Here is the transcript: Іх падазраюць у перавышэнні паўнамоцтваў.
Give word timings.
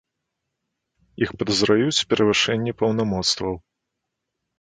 Іх 1.25 1.29
падазраюць 1.41 2.01
у 2.05 2.07
перавышэнні 2.13 2.73
паўнамоцтваў. 2.79 3.53